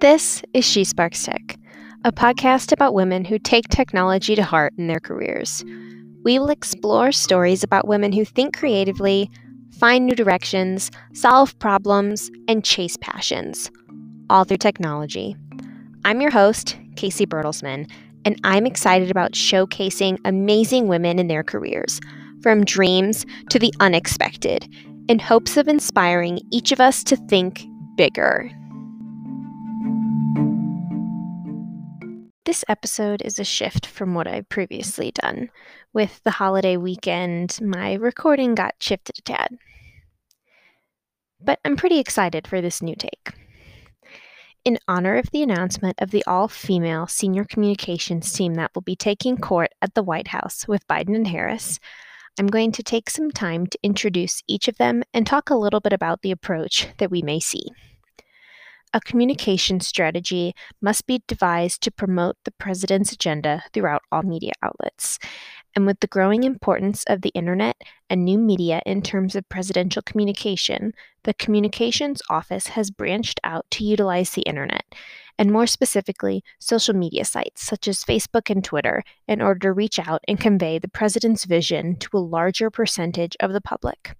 This 0.00 0.42
is 0.54 0.64
She 0.64 0.84
Sparks 0.84 1.22
Tech, 1.22 1.58
a 2.06 2.10
podcast 2.10 2.72
about 2.72 2.94
women 2.94 3.22
who 3.22 3.38
take 3.38 3.68
technology 3.68 4.34
to 4.34 4.42
heart 4.42 4.72
in 4.78 4.86
their 4.86 4.98
careers. 4.98 5.62
We 6.24 6.38
will 6.38 6.48
explore 6.48 7.12
stories 7.12 7.62
about 7.62 7.86
women 7.86 8.10
who 8.12 8.24
think 8.24 8.56
creatively, 8.56 9.30
find 9.78 10.06
new 10.06 10.14
directions, 10.14 10.90
solve 11.12 11.58
problems, 11.58 12.30
and 12.48 12.64
chase 12.64 12.96
passions, 12.96 13.70
all 14.30 14.44
through 14.44 14.56
technology. 14.56 15.36
I'm 16.06 16.22
your 16.22 16.30
host, 16.30 16.78
Casey 16.96 17.26
Bertelsman, 17.26 17.86
and 18.24 18.40
I'm 18.42 18.64
excited 18.64 19.10
about 19.10 19.32
showcasing 19.32 20.16
amazing 20.24 20.88
women 20.88 21.18
in 21.18 21.26
their 21.26 21.42
careers, 21.44 22.00
from 22.42 22.64
dreams 22.64 23.26
to 23.50 23.58
the 23.58 23.72
unexpected, 23.80 24.68
in 25.08 25.18
hopes 25.18 25.56
of 25.56 25.68
inspiring 25.68 26.40
each 26.50 26.72
of 26.72 26.80
us 26.80 27.02
to 27.04 27.16
think 27.16 27.64
bigger. 27.96 28.50
This 32.46 32.64
episode 32.68 33.22
is 33.22 33.38
a 33.38 33.44
shift 33.44 33.86
from 33.86 34.14
what 34.14 34.26
I've 34.26 34.48
previously 34.48 35.12
done. 35.12 35.50
With 35.92 36.20
the 36.24 36.30
holiday 36.30 36.76
weekend, 36.76 37.58
my 37.60 37.94
recording 37.94 38.54
got 38.54 38.74
shifted 38.80 39.18
a 39.18 39.22
tad. 39.22 39.58
But 41.40 41.60
I'm 41.64 41.76
pretty 41.76 41.98
excited 41.98 42.46
for 42.46 42.60
this 42.60 42.82
new 42.82 42.94
take. 42.96 43.34
In 44.64 44.78
honor 44.88 45.16
of 45.16 45.30
the 45.30 45.42
announcement 45.42 45.96
of 46.00 46.10
the 46.10 46.24
all 46.26 46.48
female 46.48 47.06
senior 47.06 47.44
communications 47.44 48.32
team 48.32 48.54
that 48.54 48.72
will 48.74 48.82
be 48.82 48.96
taking 48.96 49.38
court 49.38 49.70
at 49.80 49.94
the 49.94 50.02
White 50.02 50.28
House 50.28 50.66
with 50.68 50.86
Biden 50.86 51.14
and 51.14 51.28
Harris, 51.28 51.78
I'm 52.38 52.46
going 52.46 52.72
to 52.72 52.82
take 52.82 53.10
some 53.10 53.30
time 53.30 53.66
to 53.66 53.78
introduce 53.82 54.42
each 54.46 54.68
of 54.68 54.76
them 54.76 55.02
and 55.12 55.26
talk 55.26 55.50
a 55.50 55.56
little 55.56 55.80
bit 55.80 55.92
about 55.92 56.22
the 56.22 56.30
approach 56.30 56.88
that 56.98 57.10
we 57.10 57.22
may 57.22 57.40
see. 57.40 57.64
A 58.92 59.00
communication 59.00 59.78
strategy 59.78 60.54
must 60.82 61.06
be 61.06 61.22
devised 61.28 61.80
to 61.82 61.92
promote 61.92 62.36
the 62.44 62.50
president's 62.50 63.12
agenda 63.12 63.62
throughout 63.72 64.02
all 64.10 64.22
media 64.22 64.52
outlets. 64.62 65.18
And 65.76 65.86
with 65.86 66.00
the 66.00 66.06
growing 66.06 66.42
importance 66.42 67.04
of 67.04 67.22
the 67.22 67.30
internet 67.30 67.76
and 68.08 68.24
new 68.24 68.38
media 68.38 68.82
in 68.84 69.02
terms 69.02 69.36
of 69.36 69.48
presidential 69.48 70.02
communication, 70.02 70.92
the 71.24 71.34
Communications 71.34 72.20
Office 72.28 72.68
has 72.68 72.90
branched 72.90 73.40
out 73.44 73.66
to 73.72 73.84
utilize 73.84 74.30
the 74.30 74.42
internet, 74.42 74.84
and 75.38 75.52
more 75.52 75.66
specifically, 75.66 76.42
social 76.58 76.94
media 76.94 77.24
sites 77.24 77.62
such 77.62 77.86
as 77.86 78.04
Facebook 78.04 78.50
and 78.50 78.64
Twitter, 78.64 79.04
in 79.28 79.40
order 79.40 79.60
to 79.60 79.72
reach 79.72 79.98
out 79.98 80.22
and 80.26 80.40
convey 80.40 80.78
the 80.78 80.88
president's 80.88 81.44
vision 81.44 81.96
to 81.96 82.16
a 82.16 82.18
larger 82.18 82.68
percentage 82.68 83.36
of 83.38 83.52
the 83.52 83.60
public. 83.60 84.16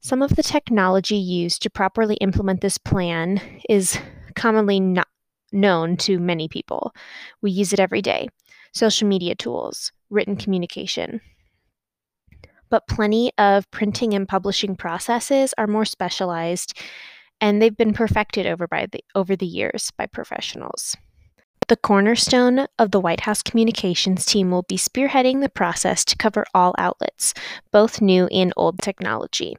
Some 0.00 0.22
of 0.22 0.36
the 0.36 0.42
technology 0.42 1.16
used 1.16 1.62
to 1.62 1.70
properly 1.70 2.16
implement 2.16 2.60
this 2.60 2.78
plan 2.78 3.40
is 3.68 3.98
commonly 4.34 4.78
not 4.78 5.08
known 5.50 5.96
to 5.96 6.18
many 6.18 6.46
people. 6.46 6.92
We 7.42 7.50
use 7.50 7.72
it 7.72 7.80
every 7.80 8.02
day 8.02 8.28
social 8.72 9.08
media 9.08 9.34
tools, 9.34 9.90
written 10.10 10.36
communication. 10.36 11.20
But 12.68 12.88
plenty 12.88 13.30
of 13.38 13.70
printing 13.70 14.14
and 14.14 14.26
publishing 14.26 14.76
processes 14.76 15.54
are 15.56 15.66
more 15.66 15.84
specialized 15.84 16.74
and 17.40 17.60
they've 17.60 17.76
been 17.76 17.92
perfected 17.92 18.46
over 18.46 18.66
by 18.66 18.86
the 18.90 19.04
over 19.14 19.36
the 19.36 19.46
years 19.46 19.90
by 19.96 20.06
professionals. 20.06 20.96
The 21.68 21.76
cornerstone 21.76 22.66
of 22.78 22.92
the 22.92 23.00
White 23.00 23.20
House 23.20 23.42
communications 23.42 24.24
team 24.24 24.50
will 24.50 24.62
be 24.62 24.76
spearheading 24.76 25.40
the 25.40 25.48
process 25.48 26.04
to 26.04 26.16
cover 26.16 26.44
all 26.54 26.74
outlets, 26.78 27.34
both 27.72 28.00
new 28.00 28.26
and 28.28 28.52
old 28.56 28.80
technology. 28.80 29.56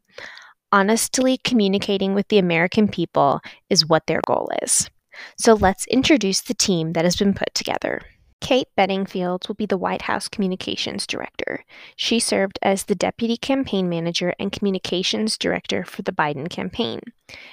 Honestly 0.72 1.38
communicating 1.44 2.14
with 2.14 2.28
the 2.30 2.38
American 2.38 2.88
people 2.88 3.42
is 3.70 3.86
what 3.86 4.08
their 4.08 4.22
goal 4.26 4.50
is. 4.62 4.90
So 5.38 5.54
let's 5.54 5.86
introduce 5.88 6.42
the 6.42 6.54
team 6.54 6.94
that 6.94 7.04
has 7.04 7.16
been 7.16 7.34
put 7.34 7.54
together. 7.54 8.02
Kate 8.40 8.68
Bedingfield 8.76 9.48
will 9.48 9.56
be 9.56 9.66
the 9.66 9.78
White 9.78 10.04
House 10.04 10.28
Communications 10.28 11.08
Director. 11.08 11.66
She 11.96 12.20
served 12.20 12.60
as 12.62 12.84
the 12.84 12.96
Deputy 12.96 13.36
Campaign 13.36 13.90
Manager 13.90 14.34
and 14.40 14.52
Communications 14.52 15.38
Director 15.38 15.84
for 15.84 16.04
the 16.04 16.12
Biden 16.12 16.50
campaign 16.50 17.02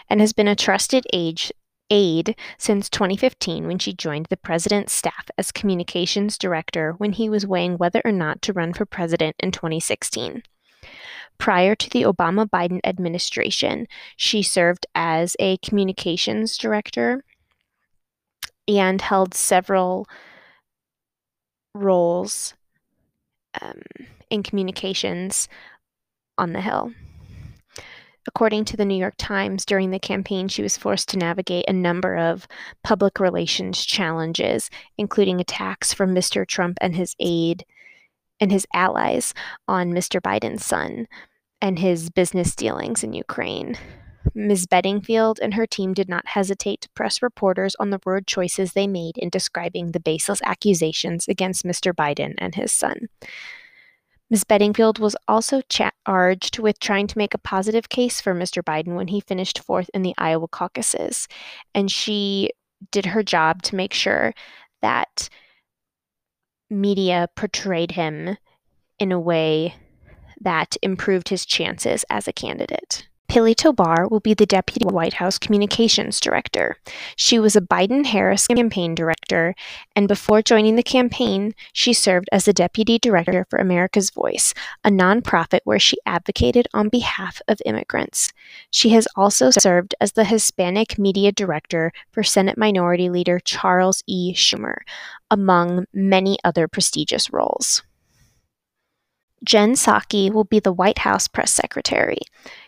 and 0.09 0.21
has 0.21 0.33
been 0.33 0.49
a 0.49 0.55
trusted 0.55 1.06
aide 1.91 2.37
since 2.59 2.89
2015 2.91 3.67
when 3.67 3.78
she 3.78 3.93
joined 3.93 4.27
the 4.27 4.37
president's 4.37 4.93
staff 4.93 5.31
as 5.39 5.53
communications 5.53 6.39
director 6.39 6.93
when 6.99 7.12
he 7.12 7.28
was 7.28 7.47
weighing 7.47 7.77
whether 7.77 8.01
or 8.05 8.12
not 8.12 8.43
to 8.43 8.53
run 8.53 8.72
for 8.72 8.84
president 8.87 9.37
in 9.39 9.53
2016. 9.53 10.43
Prior 11.39 11.75
to 11.75 11.91
the 11.91 12.03
Obama 12.03 12.49
Biden 12.49 12.81
administration, 12.84 13.87
she 14.16 14.43
served 14.43 14.87
as 14.95 15.37
a 15.39 15.56
communications 15.59 16.56
director 16.56 17.25
and 18.66 19.01
held 19.01 19.34
several 19.34 20.06
roles 21.74 22.54
um, 23.60 23.82
in 24.30 24.42
communications 24.42 25.48
on 26.38 26.52
the 26.52 26.60
Hill. 26.60 26.92
According 28.26 28.64
to 28.66 28.76
the 28.76 28.86
New 28.86 28.96
York 28.96 29.14
Times, 29.18 29.66
during 29.66 29.90
the 29.90 29.98
campaign, 29.98 30.48
she 30.48 30.62
was 30.62 30.78
forced 30.78 31.10
to 31.10 31.18
navigate 31.18 31.66
a 31.68 31.74
number 31.74 32.16
of 32.16 32.48
public 32.82 33.20
relations 33.20 33.84
challenges, 33.84 34.70
including 34.96 35.40
attacks 35.40 35.92
from 35.92 36.14
Mr. 36.14 36.46
Trump 36.46 36.78
and 36.80 36.96
his 36.96 37.14
aide 37.20 37.66
and 38.41 38.50
his 38.50 38.66
allies 38.72 39.34
on 39.68 39.92
Mr. 39.92 40.20
Biden's 40.20 40.64
son 40.64 41.06
and 41.60 41.78
his 41.78 42.10
business 42.10 42.54
dealings 42.54 43.04
in 43.04 43.12
Ukraine. 43.12 43.76
Ms. 44.34 44.66
Bedingfield 44.66 45.38
and 45.42 45.54
her 45.54 45.66
team 45.66 45.94
did 45.94 46.08
not 46.08 46.28
hesitate 46.28 46.80
to 46.82 46.88
press 46.90 47.22
reporters 47.22 47.74
on 47.78 47.90
the 47.90 48.00
word 48.04 48.26
choices 48.26 48.72
they 48.72 48.86
made 48.86 49.18
in 49.18 49.28
describing 49.28 49.92
the 49.92 50.00
baseless 50.00 50.40
accusations 50.44 51.28
against 51.28 51.64
Mr. 51.64 51.92
Biden 51.92 52.34
and 52.38 52.54
his 52.54 52.72
son. 52.72 53.08
Ms. 54.30 54.44
Bedingfield 54.44 54.98
was 54.98 55.16
also 55.28 55.60
charged 55.68 56.58
with 56.58 56.80
trying 56.80 57.06
to 57.06 57.18
make 57.18 57.34
a 57.34 57.38
positive 57.38 57.88
case 57.88 58.20
for 58.20 58.34
Mr. 58.34 58.62
Biden 58.62 58.96
when 58.96 59.08
he 59.08 59.20
finished 59.20 59.60
fourth 59.60 59.90
in 59.92 60.02
the 60.02 60.14
Iowa 60.16 60.48
caucuses, 60.48 61.28
and 61.74 61.91
she 61.91 62.50
did 62.91 63.06
her 63.06 63.22
job 63.22 63.62
to 63.62 63.76
make 63.76 63.92
sure 63.92 64.34
that 64.82 65.28
media 66.70 67.28
portrayed 67.36 67.92
him 67.92 68.36
in 68.98 69.12
a 69.12 69.20
way 69.20 69.74
that 70.41 70.76
improved 70.82 71.28
his 71.28 71.46
chances 71.46 72.04
as 72.10 72.26
a 72.26 72.32
candidate. 72.32 73.06
Pili 73.34 73.56
Tobar 73.56 74.06
will 74.06 74.21
be 74.21 74.33
the 74.33 74.47
Deputy 74.47 74.87
White 74.87 75.15
House 75.15 75.39
Communications 75.39 76.21
Director. 76.21 76.77
She 77.17 77.41
was 77.41 77.56
a 77.56 77.61
Biden 77.61 78.06
Harris 78.06 78.47
campaign 78.47 78.95
director, 78.95 79.56
and 79.97 80.06
before 80.06 80.41
joining 80.41 80.77
the 80.77 80.84
campaign, 80.84 81.53
she 81.72 81.93
served 81.93 82.28
as 82.31 82.45
the 82.45 82.53
Deputy 82.53 82.97
Director 82.97 83.45
for 83.50 83.59
America's 83.59 84.11
Voice, 84.11 84.55
a 84.84 84.89
nonprofit 84.89 85.59
where 85.65 85.81
she 85.81 85.97
advocated 86.06 86.69
on 86.72 86.89
behalf 86.89 87.43
of 87.49 87.61
immigrants. 87.67 88.33
She 88.71 88.91
has 88.91 89.09
also 89.17 89.51
served 89.51 89.97
as 90.01 90.12
the 90.12 90.27
Hispanic 90.27 90.97
Media 90.97 91.33
Director 91.33 91.91
for 92.12 92.22
Senate 92.22 92.56
Minority 92.56 93.11
Leader 93.11 93.41
Charles 93.41 94.05
E. 94.06 94.33
Schumer, 94.33 94.77
among 95.28 95.87
many 95.93 96.39
other 96.45 96.69
prestigious 96.69 97.33
roles. 97.33 97.83
Jen 99.45 99.75
Psaki 99.75 100.33
will 100.33 100.45
be 100.45 100.59
the 100.59 100.72
White 100.72 100.99
House 100.99 101.28
press 101.28 101.53
secretary. 101.53 102.21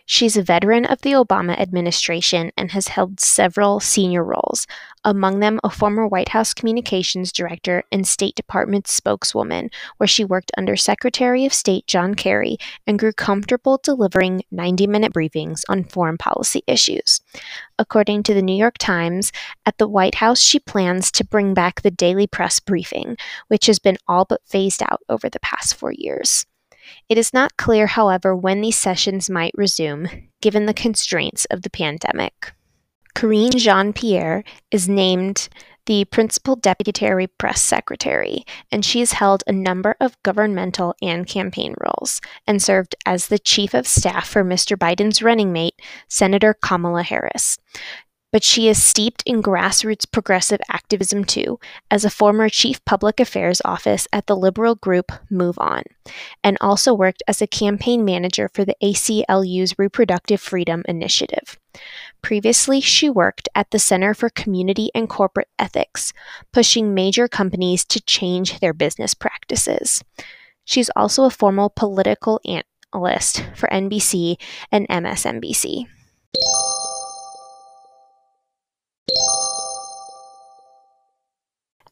She's 0.09 0.37
a 0.37 0.41
veteran 0.41 0.85
of 0.85 1.01
the 1.01 1.11
Obama 1.11 1.59
administration 1.59 2.53
and 2.55 2.71
has 2.71 2.87
held 2.87 3.19
several 3.19 3.81
senior 3.81 4.23
roles, 4.23 4.65
among 5.03 5.41
them 5.41 5.59
a 5.65 5.69
former 5.69 6.07
White 6.07 6.29
House 6.29 6.53
communications 6.53 7.33
director 7.33 7.83
and 7.91 8.07
State 8.07 8.33
Department 8.35 8.87
spokeswoman, 8.87 9.69
where 9.97 10.07
she 10.07 10.23
worked 10.23 10.49
under 10.57 10.77
Secretary 10.77 11.45
of 11.45 11.53
State 11.53 11.87
John 11.87 12.15
Kerry 12.15 12.57
and 12.87 12.97
grew 12.97 13.11
comfortable 13.11 13.81
delivering 13.83 14.43
90 14.49 14.87
minute 14.87 15.11
briefings 15.11 15.63
on 15.67 15.83
foreign 15.83 16.17
policy 16.17 16.63
issues. 16.67 17.19
According 17.77 18.23
to 18.23 18.33
the 18.33 18.41
New 18.41 18.55
York 18.55 18.77
Times, 18.77 19.33
at 19.65 19.77
the 19.77 19.89
White 19.89 20.15
House, 20.15 20.39
she 20.39 20.57
plans 20.57 21.11
to 21.11 21.25
bring 21.25 21.53
back 21.53 21.81
the 21.81 21.91
daily 21.91 22.27
press 22.27 22.61
briefing, 22.61 23.17
which 23.49 23.65
has 23.65 23.77
been 23.77 23.97
all 24.07 24.23
but 24.23 24.39
phased 24.45 24.81
out 24.83 25.01
over 25.09 25.27
the 25.27 25.41
past 25.41 25.75
four 25.75 25.91
years. 25.91 26.45
It 27.09 27.17
is 27.17 27.33
not 27.33 27.57
clear, 27.57 27.87
however, 27.87 28.35
when 28.35 28.61
these 28.61 28.77
sessions 28.77 29.29
might 29.29 29.53
resume, 29.55 30.29
given 30.41 30.65
the 30.65 30.73
constraints 30.73 31.45
of 31.45 31.61
the 31.61 31.69
pandemic. 31.69 32.53
Karine 33.15 33.57
Jean 33.57 33.93
Pierre 33.93 34.43
is 34.69 34.87
named 34.87 35.49
the 35.87 36.05
Principal 36.05 36.55
Deputy 36.55 37.27
Press 37.39 37.61
Secretary, 37.61 38.45
and 38.71 38.85
she 38.85 38.99
has 38.99 39.13
held 39.13 39.43
a 39.47 39.53
number 39.53 39.95
of 39.99 40.21
governmental 40.21 40.93
and 41.01 41.25
campaign 41.25 41.73
roles 41.79 42.21
and 42.45 42.61
served 42.61 42.93
as 43.05 43.27
the 43.27 43.39
Chief 43.39 43.73
of 43.73 43.87
Staff 43.87 44.27
for 44.27 44.43
Mr. 44.43 44.77
Biden's 44.77 45.23
running 45.23 45.51
mate, 45.51 45.81
Senator 46.09 46.53
Kamala 46.53 47.03
Harris. 47.03 47.57
But 48.31 48.43
she 48.43 48.67
is 48.67 48.81
steeped 48.81 49.23
in 49.25 49.41
grassroots 49.41 50.09
progressive 50.09 50.59
activism 50.69 51.23
too, 51.23 51.59
as 51.89 52.03
a 52.03 52.09
former 52.09 52.49
chief 52.49 52.83
public 52.85 53.19
affairs 53.19 53.61
office 53.63 54.07
at 54.11 54.27
the 54.27 54.35
liberal 54.35 54.75
group 54.75 55.11
Move 55.29 55.57
On, 55.59 55.83
and 56.43 56.57
also 56.61 56.93
worked 56.93 57.23
as 57.27 57.41
a 57.41 57.47
campaign 57.47 58.03
manager 58.03 58.49
for 58.53 58.65
the 58.65 58.75
ACLU's 58.83 59.77
Reproductive 59.79 60.41
Freedom 60.41 60.83
Initiative. 60.87 61.57
Previously, 62.21 62.81
she 62.81 63.09
worked 63.09 63.47
at 63.55 63.71
the 63.71 63.79
Center 63.79 64.13
for 64.13 64.29
Community 64.29 64.89
and 64.93 65.07
Corporate 65.07 65.49
Ethics, 65.57 66.11
pushing 66.51 66.93
major 66.93 67.27
companies 67.27 67.85
to 67.85 68.01
change 68.01 68.59
their 68.59 68.73
business 68.73 69.13
practices. 69.13 70.03
She's 70.65 70.89
also 70.95 71.23
a 71.23 71.29
former 71.29 71.69
political 71.69 72.41
analyst 72.45 73.45
for 73.55 73.69
NBC 73.69 74.35
and 74.71 74.87
MSNBC. 74.89 75.87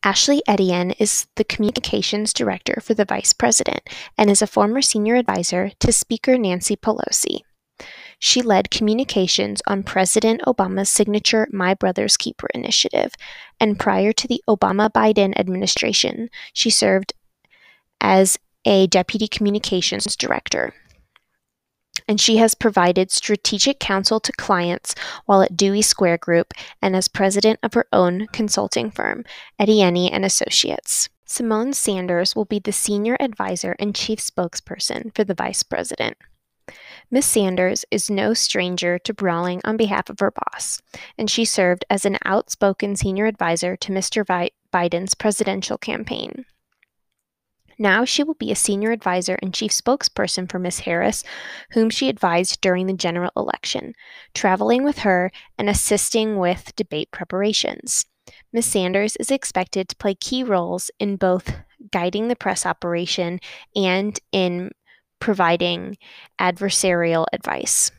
Ashley 0.05 0.43
Etienne 0.47 0.91
is 0.91 1.25
the 1.33 1.43
communications 1.43 2.31
director 2.31 2.79
for 2.79 2.93
the 2.93 3.05
vice 3.05 3.33
president 3.33 3.81
and 4.19 4.29
is 4.29 4.43
a 4.43 4.47
former 4.47 4.79
senior 4.79 5.15
advisor 5.15 5.71
to 5.79 5.91
Speaker 5.91 6.37
Nancy 6.37 6.75
Pelosi. 6.75 7.39
She 8.19 8.43
led 8.43 8.69
communications 8.69 9.63
on 9.65 9.81
President 9.81 10.41
Obama's 10.45 10.91
signature 10.91 11.47
My 11.51 11.73
Brother's 11.73 12.17
Keeper 12.17 12.47
initiative, 12.53 13.13
and 13.59 13.79
prior 13.79 14.13
to 14.13 14.27
the 14.27 14.43
Obama 14.47 14.91
Biden 14.91 15.35
administration, 15.39 16.29
she 16.53 16.69
served 16.69 17.13
as 17.99 18.37
a 18.63 18.85
deputy 18.85 19.27
communications 19.27 20.15
director 20.15 20.75
and 22.07 22.19
she 22.19 22.37
has 22.37 22.55
provided 22.55 23.11
strategic 23.11 23.79
counsel 23.79 24.19
to 24.19 24.31
clients 24.33 24.95
while 25.25 25.41
at 25.41 25.57
Dewey 25.57 25.81
Square 25.81 26.19
Group 26.19 26.53
and 26.81 26.95
as 26.95 27.07
president 27.07 27.59
of 27.63 27.73
her 27.73 27.87
own 27.91 28.27
consulting 28.27 28.91
firm, 28.91 29.23
Etienne 29.59 30.09
and 30.11 30.25
Associates. 30.25 31.09
Symone 31.27 31.73
Sanders 31.73 32.35
will 32.35 32.45
be 32.45 32.59
the 32.59 32.71
senior 32.71 33.17
advisor 33.19 33.75
and 33.79 33.95
chief 33.95 34.19
spokesperson 34.19 35.13
for 35.15 35.23
the 35.23 35.33
vice 35.33 35.63
president. 35.63 36.17
Miss 37.11 37.25
Sanders 37.25 37.85
is 37.91 38.09
no 38.09 38.33
stranger 38.33 38.97
to 38.99 39.13
brawling 39.13 39.61
on 39.63 39.77
behalf 39.77 40.09
of 40.09 40.19
her 40.19 40.31
boss, 40.31 40.81
and 41.17 41.29
she 41.29 41.45
served 41.45 41.85
as 41.89 42.05
an 42.05 42.17
outspoken 42.25 42.95
senior 42.95 43.25
advisor 43.25 43.75
to 43.77 43.91
Mr. 43.91 44.49
Biden's 44.73 45.13
presidential 45.13 45.77
campaign. 45.77 46.45
Now 47.77 48.05
she 48.05 48.23
will 48.23 48.35
be 48.35 48.51
a 48.51 48.55
senior 48.55 48.91
advisor 48.91 49.37
and 49.41 49.53
chief 49.53 49.71
spokesperson 49.71 50.49
for 50.49 50.59
Miss 50.59 50.79
Harris, 50.79 51.23
whom 51.71 51.89
she 51.89 52.09
advised 52.09 52.61
during 52.61 52.87
the 52.87 52.93
general 52.93 53.31
election, 53.35 53.93
traveling 54.33 54.83
with 54.83 54.99
her 54.99 55.31
and 55.57 55.69
assisting 55.69 56.37
with 56.37 56.75
debate 56.75 57.11
preparations. 57.11 58.05
Ms. 58.53 58.65
Sanders 58.65 59.15
is 59.17 59.29
expected 59.29 59.89
to 59.89 59.95
play 59.97 60.15
key 60.15 60.43
roles 60.43 60.89
in 60.99 61.15
both 61.17 61.53
guiding 61.91 62.27
the 62.27 62.35
press 62.35 62.65
operation 62.65 63.39
and 63.75 64.19
in 64.31 64.71
providing 65.19 65.97
adversarial 66.39 67.25
advice. 67.33 67.91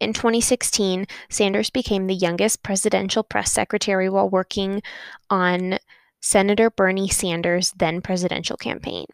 In 0.00 0.14
2016, 0.14 1.06
Sanders 1.28 1.68
became 1.68 2.06
the 2.06 2.14
youngest 2.14 2.62
presidential 2.62 3.22
press 3.22 3.52
secretary 3.52 4.08
while 4.08 4.30
working 4.30 4.82
on 5.28 5.78
Senator 6.20 6.70
Bernie 6.70 7.08
Sanders' 7.08 7.72
then 7.76 8.00
presidential 8.00 8.56
campaign. 8.56 9.06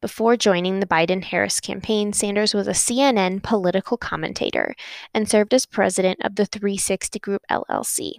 Before 0.00 0.36
joining 0.36 0.80
the 0.80 0.86
Biden 0.86 1.24
Harris 1.24 1.60
campaign, 1.60 2.12
Sanders 2.12 2.54
was 2.54 2.68
a 2.68 2.72
CNN 2.72 3.42
political 3.42 3.96
commentator 3.96 4.74
and 5.14 5.28
served 5.28 5.54
as 5.54 5.66
president 5.66 6.20
of 6.22 6.36
the 6.36 6.46
360 6.46 7.18
Group 7.18 7.42
LLC. 7.50 8.12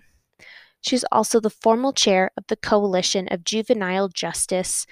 She's 0.81 1.05
also 1.11 1.39
the 1.39 1.49
formal 1.49 1.93
chair 1.93 2.31
of 2.37 2.45
the 2.47 2.55
Coalition 2.55 3.27
of 3.29 3.43
Juvenile 3.43 4.07
Justice 4.09 4.85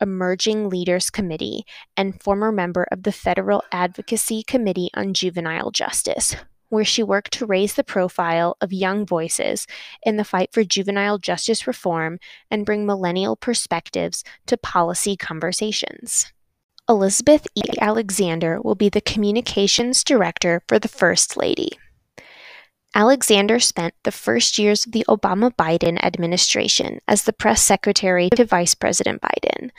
Emerging 0.00 0.68
Leaders 0.68 1.10
Committee 1.10 1.64
and 1.96 2.22
former 2.22 2.52
member 2.52 2.86
of 2.90 3.02
the 3.02 3.12
Federal 3.12 3.62
Advocacy 3.72 4.42
Committee 4.42 4.90
on 4.94 5.14
Juvenile 5.14 5.70
Justice, 5.70 6.36
where 6.68 6.84
she 6.84 7.02
worked 7.02 7.32
to 7.32 7.46
raise 7.46 7.74
the 7.74 7.84
profile 7.84 8.56
of 8.60 8.72
young 8.72 9.06
voices 9.06 9.66
in 10.02 10.16
the 10.16 10.24
fight 10.24 10.50
for 10.52 10.64
juvenile 10.64 11.18
justice 11.18 11.66
reform 11.66 12.18
and 12.50 12.66
bring 12.66 12.86
millennial 12.86 13.36
perspectives 13.36 14.24
to 14.46 14.56
policy 14.56 15.16
conversations. 15.16 16.32
Elizabeth 16.88 17.46
E. 17.54 17.62
Alexander 17.80 18.60
will 18.62 18.74
be 18.74 18.88
the 18.88 19.00
communications 19.00 20.02
director 20.02 20.62
for 20.68 20.78
the 20.78 20.88
First 20.88 21.36
Lady. 21.36 21.70
Alexander 22.94 23.60
spent 23.60 23.92
the 24.04 24.10
first 24.10 24.58
years 24.58 24.86
of 24.86 24.92
the 24.92 25.04
Obama 25.08 25.54
Biden 25.54 26.02
administration 26.02 27.00
as 27.06 27.24
the 27.24 27.32
press 27.32 27.60
secretary 27.60 28.30
to 28.30 28.44
Vice 28.46 28.74
President 28.74 29.20
Biden, 29.20 29.70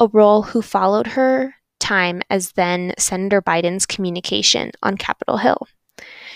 a 0.00 0.08
role 0.08 0.42
who 0.42 0.60
followed 0.60 1.06
her 1.06 1.54
time 1.78 2.20
as 2.28 2.52
then 2.52 2.92
Senator 2.98 3.40
Biden's 3.40 3.86
communication 3.86 4.72
on 4.82 4.96
Capitol 4.96 5.36
Hill. 5.36 5.68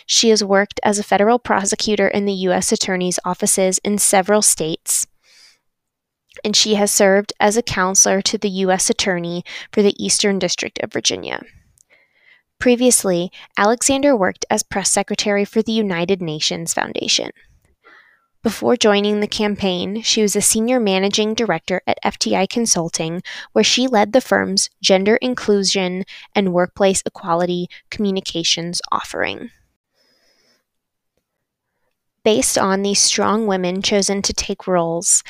She 0.07 0.31
has 0.31 0.45
worked 0.45 0.81
as 0.83 0.99
a 0.99 1.05
federal 1.05 1.39
prosecutor 1.39 2.09
in 2.09 2.27
the 2.27 2.33
U.S. 2.33 2.73
Attorney's 2.73 3.19
offices 3.25 3.79
in 3.85 3.99
several 3.99 4.43
states, 4.43 5.07
and 6.45 6.57
she 6.57 6.75
has 6.75 6.91
served 6.91 7.33
as 7.41 7.57
a 7.57 7.63
counselor 7.63 8.23
to 8.23 8.39
the 8.39 8.49
U.S. 8.49 8.91
Attorney 8.91 9.45
for 9.73 9.83
the 9.83 9.95
Eastern 10.03 10.39
District 10.39 10.79
of 10.83 10.93
Virginia. 10.93 11.41
Previously, 12.59 13.33
Alexander 13.57 14.17
worked 14.17 14.45
as 14.49 14.63
press 14.63 14.91
secretary 14.91 15.45
for 15.45 15.63
the 15.63 15.73
United 15.73 16.23
Nations 16.23 16.73
Foundation. 16.73 17.31
Before 18.43 18.77
joining 18.77 19.21
the 19.21 19.29
campaign, 19.29 20.03
she 20.03 20.21
was 20.21 20.35
a 20.35 20.41
senior 20.41 20.81
managing 20.81 21.35
director 21.35 21.81
at 21.87 22.03
FTI 22.05 22.49
Consulting, 22.49 23.23
where 23.53 23.63
she 23.63 23.87
led 23.87 24.13
the 24.13 24.21
firm's 24.21 24.69
gender 24.81 25.15
inclusion 25.17 26.05
and 26.35 26.53
workplace 26.53 27.03
equality 27.07 27.69
communications 27.91 28.81
offering. 28.91 29.51
Based 32.25 32.57
on 32.57 32.83
these 32.83 33.01
strong 33.01 33.47
women 33.47 33.83
chosen 33.83 34.23
to 34.23 34.33
take 34.33 34.67
roles 34.67 35.23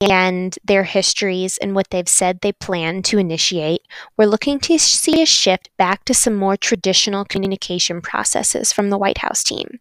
and 0.00 0.58
their 0.64 0.84
histories 0.84 1.56
and 1.58 1.74
what 1.74 1.90
they've 1.90 2.08
said 2.08 2.40
they 2.40 2.52
plan 2.52 3.02
to 3.04 3.18
initiate, 3.18 3.82
we're 4.18 4.26
looking 4.26 4.58
to 4.60 4.78
see 4.78 5.22
a 5.22 5.26
shift 5.26 5.70
back 5.78 6.04
to 6.04 6.14
some 6.14 6.34
more 6.34 6.56
traditional 6.56 7.24
communication 7.24 8.02
processes 8.02 8.72
from 8.72 8.90
the 8.90 8.98
White 8.98 9.18
House 9.18 9.42
team 9.42 9.80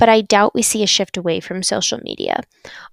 but 0.00 0.08
I 0.08 0.22
doubt 0.22 0.54
we 0.54 0.62
see 0.62 0.82
a 0.82 0.86
shift 0.86 1.18
away 1.18 1.40
from 1.40 1.62
social 1.62 2.00
media. 2.02 2.40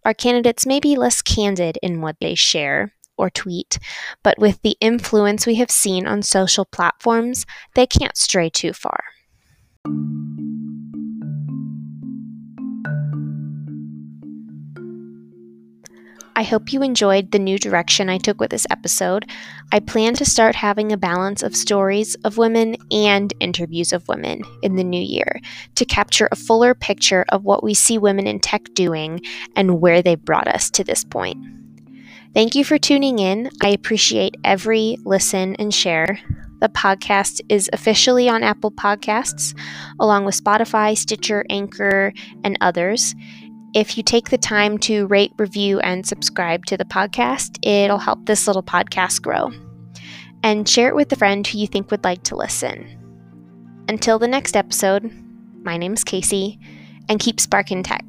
Our 0.03 0.13
candidates 0.13 0.65
may 0.65 0.81
be 0.81 0.97
less 0.97 1.21
candid 1.21 1.79
in 1.81 2.01
what 2.01 2.17
they 2.19 2.35
share 2.35 2.93
or 3.17 3.29
tweet, 3.29 3.79
but 4.23 4.37
with 4.37 4.61
the 4.61 4.75
influence 4.81 5.47
we 5.47 5.55
have 5.55 5.71
seen 5.71 6.05
on 6.05 6.21
social 6.21 6.65
platforms, 6.65 7.45
they 7.75 7.87
can't 7.87 8.17
stray 8.17 8.49
too 8.49 8.73
far. 8.73 8.99
I 16.37 16.43
hope 16.43 16.71
you 16.71 16.83
enjoyed 16.83 17.31
the 17.31 17.39
new 17.39 17.57
direction 17.57 18.09
I 18.09 18.19
took 18.19 18.39
with 18.39 18.51
this 18.51 18.67
episode. 18.69 19.27
I 19.71 19.79
plan 19.79 20.13
to 20.13 20.23
start 20.23 20.53
having 20.53 20.91
a 20.91 20.97
balance 20.97 21.41
of 21.41 21.55
stories 21.55 22.13
of 22.25 22.37
women 22.37 22.77
and 22.91 23.33
interviews 23.39 23.91
of 23.91 24.07
women 24.07 24.43
in 24.61 24.75
the 24.75 24.83
new 24.83 25.01
year 25.01 25.41
to 25.73 25.83
capture 25.83 26.29
a 26.31 26.35
fuller 26.35 26.75
picture 26.75 27.25
of 27.29 27.43
what 27.43 27.63
we 27.63 27.73
see 27.73 27.97
women 27.97 28.27
in 28.27 28.39
tech 28.39 28.71
doing 28.75 29.19
and 29.55 29.81
where 29.81 30.03
they 30.03 30.13
brought 30.13 30.47
us 30.47 30.69
to 30.69 30.83
this 30.83 31.03
point. 31.03 31.43
Thank 32.35 32.53
you 32.53 32.63
for 32.63 32.77
tuning 32.77 33.17
in. 33.17 33.49
I 33.63 33.69
appreciate 33.69 34.35
every 34.43 34.99
listen 35.05 35.55
and 35.55 35.73
share. 35.73 36.19
The 36.59 36.69
podcast 36.69 37.41
is 37.49 37.67
officially 37.73 38.29
on 38.29 38.43
Apple 38.43 38.71
Podcasts, 38.71 39.55
along 39.99 40.25
with 40.25 40.39
Spotify, 40.39 40.95
Stitcher, 40.95 41.45
Anchor, 41.49 42.13
and 42.43 42.57
others. 42.61 43.15
If 43.73 43.97
you 43.97 44.03
take 44.03 44.29
the 44.29 44.37
time 44.37 44.77
to 44.79 45.07
rate, 45.07 45.33
review, 45.37 45.79
and 45.81 46.05
subscribe 46.05 46.65
to 46.65 46.77
the 46.77 46.85
podcast, 46.85 47.57
it'll 47.61 47.97
help 47.97 48.25
this 48.25 48.47
little 48.47 48.63
podcast 48.63 49.21
grow. 49.21 49.51
And 50.41 50.67
share 50.67 50.87
it 50.87 50.95
with 50.95 51.11
a 51.11 51.17
friend 51.17 51.45
who 51.45 51.57
you 51.57 51.67
think 51.67 51.91
would 51.91 52.03
like 52.03 52.23
to 52.23 52.35
listen. 52.35 52.93
Until 53.89 54.19
the 54.19 54.27
next 54.27 54.55
episode, 54.55 55.11
my 55.63 55.77
name's 55.77 56.03
Casey, 56.03 56.59
and 57.09 57.19
keep 57.19 57.39
sparking 57.39 57.83
tech. 57.83 58.06